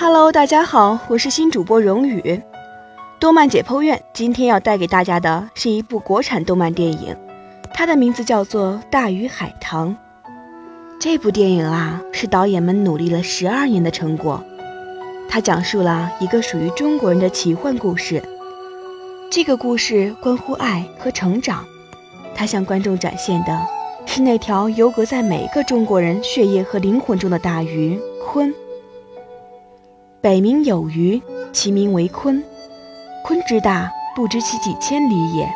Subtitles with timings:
[0.00, 2.40] Hello，大家好，我是新主播荣宇。
[3.18, 7.16] 动漫解剖院今天要带给大家的是一部国产动漫电影，
[7.74, 9.96] 它的名字叫做《大鱼海棠》。
[11.00, 14.40] 这部电影啊，是导演们努力了十二年的成果。
[15.28, 18.22] 它讲述了一个属于中国人的奇幻故事。
[19.32, 21.64] 这个故事关乎爱和成长，
[22.36, 23.66] 它向观众展现的
[24.06, 28.54] 是那条游隔在每一个中国人血液和灵魂中的大鱼——鲲。
[30.20, 31.22] 北冥有鱼，
[31.52, 32.42] 其名为鲲。
[33.24, 35.48] 鲲之大，不知其几千里也。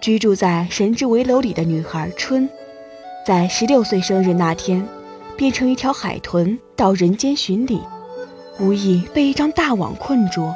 [0.00, 2.48] 居住在神之围楼里的女孩春，
[3.24, 4.84] 在十六岁生日那天，
[5.36, 7.80] 变成一条海豚到人间寻礼，
[8.58, 10.52] 无意被一张大网困住。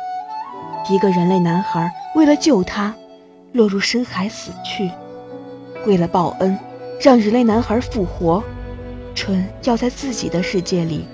[0.91, 2.93] 一个人类男孩为了救她，
[3.53, 4.91] 落入深海死去。
[5.87, 6.59] 为了报恩，
[7.01, 8.43] 让人类男孩复活，
[9.15, 11.05] 春要在自己的世界里。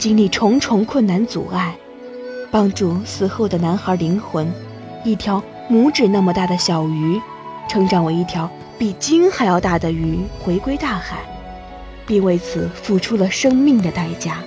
[0.00, 1.76] 经历重重困难阻碍，
[2.50, 4.50] 帮助死后的男孩灵魂，
[5.04, 7.20] 一条拇指那么大的小鱼，
[7.68, 11.18] 成长为一条比鲸还要大的鱼，回归大海，
[12.06, 14.38] 并为此付出了生命的代价。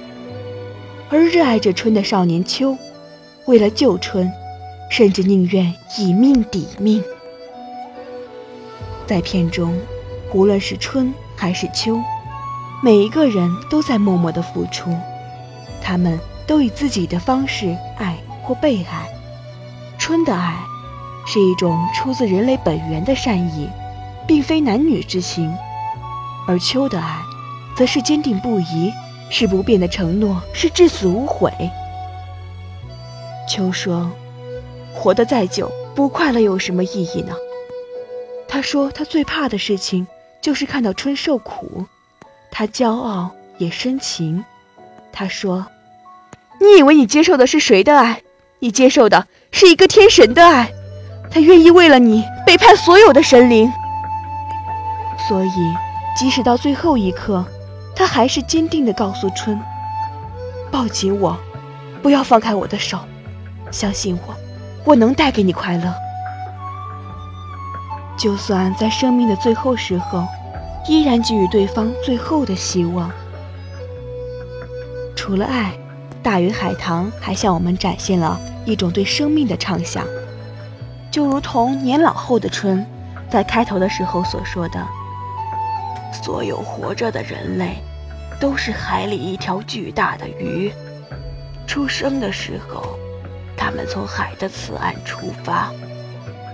[1.12, 2.76] 而热爱着春的少年秋，
[3.46, 4.28] 为了救春，
[4.90, 7.04] 甚至宁愿以命抵命。
[9.06, 9.80] 在片中，
[10.34, 12.02] 无论是春还是秋，
[12.82, 14.90] 每一个人都在默默的付出。
[15.84, 16.18] 他们
[16.48, 19.08] 都以自己的方式爱或被爱。
[20.00, 20.58] 春的爱
[21.26, 23.70] 是一种出自人类本源的善意，
[24.28, 25.50] 并非男女之情；
[26.48, 27.22] 而秋的爱，
[27.78, 28.92] 则是坚定不移，
[29.30, 31.52] 是不变的承诺，是至死无悔。
[33.48, 34.12] 秋说
[34.94, 37.36] ：“活得再久，不快乐有什么意义呢？”
[38.48, 40.08] 他说：“他最怕的事情
[40.42, 41.86] 就是看到春受苦。”
[42.52, 44.44] 他骄傲也深情。
[45.12, 45.66] 他说。
[46.64, 48.22] 你以为你接受的是谁的爱？
[48.60, 50.72] 你接受的是一个天神的爱，
[51.30, 53.70] 他愿意为了你背叛所有的神灵。
[55.28, 55.74] 所以，
[56.18, 57.44] 即使到最后一刻，
[57.94, 59.60] 他还是坚定地告诉春
[60.72, 61.38] ：“抱紧我，
[62.02, 62.98] 不要放开我的手，
[63.70, 64.34] 相信我，
[64.86, 65.94] 我能带给你快乐。
[68.18, 70.26] 就算在生命的最后时候，
[70.88, 73.12] 依然给予对方最后的希望。
[75.14, 75.74] 除了爱。”
[76.24, 80.06] 大鱼海棠还向我们展现了一种对生命的畅想，
[81.12, 82.86] 就如同年老后的春，
[83.30, 84.88] 在开头的时候所说的
[86.24, 87.76] ：“所有活着的人类，
[88.40, 90.72] 都是海里一条巨大的鱼。
[91.68, 92.98] 出生的时候，
[93.58, 95.74] 他们从海的此岸出发，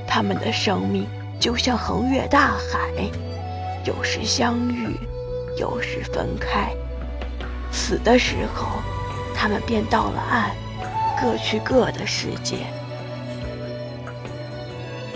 [0.08, 1.06] 他们的生命
[1.40, 3.08] 就像横越大海，
[3.85, 4.97] 有时相遇，
[5.59, 6.72] 有时分开。
[7.72, 8.66] 死的时候。”
[9.41, 10.51] 他们便到了岸，
[11.17, 12.57] 各去各的世界。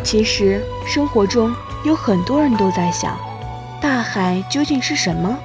[0.02, 1.54] 其实生活中
[1.84, 3.20] 有很多人都在想，
[3.82, 5.38] 大海究竟是什么？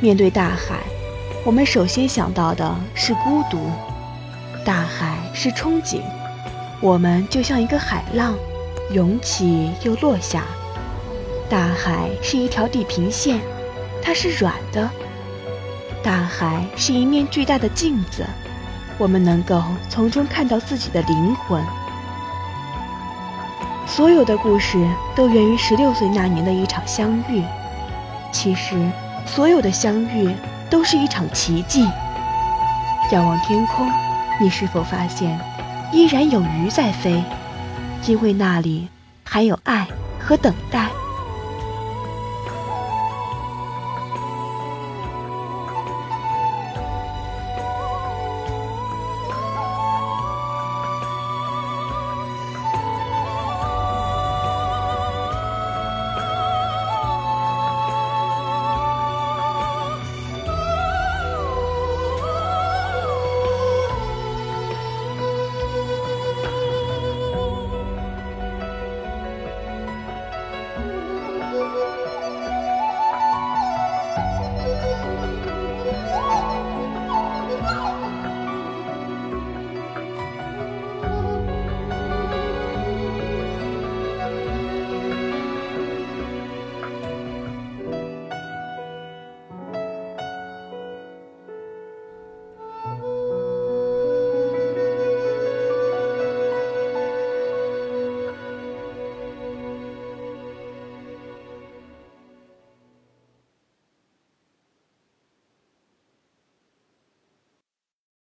[0.00, 0.80] 面对大海，
[1.44, 3.70] 我们首先想到的是孤独。
[4.64, 6.00] 大海是憧憬，
[6.80, 8.34] 我们就像一个海浪，
[8.90, 10.42] 涌起又落下。
[11.48, 13.38] 大海是一条地平线，
[14.02, 14.90] 它是软的。
[16.06, 18.24] 大海是一面巨大的镜子，
[18.96, 21.60] 我们能够从中看到自己的灵魂。
[23.88, 27.42] 所有的故事都源于十六岁那年的一场相遇。
[28.30, 28.88] 其实，
[29.26, 30.32] 所有的相遇
[30.70, 31.84] 都是一场奇迹。
[33.10, 33.90] 仰望天空，
[34.40, 35.36] 你是否发现，
[35.92, 37.20] 依然有鱼在飞？
[38.06, 38.88] 因为那里
[39.24, 39.88] 还有爱
[40.20, 40.86] 和等待。